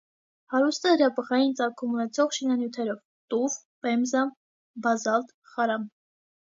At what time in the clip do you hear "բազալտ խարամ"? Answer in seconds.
4.89-5.89